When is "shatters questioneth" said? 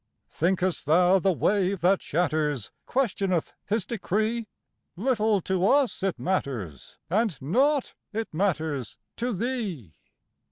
2.01-3.53